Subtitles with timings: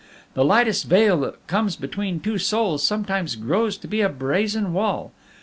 [0.33, 5.11] The lightest veil that comes between two souls sometimes grows to be a brazen wall.